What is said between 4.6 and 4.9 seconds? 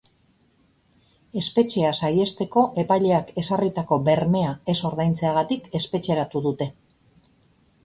ez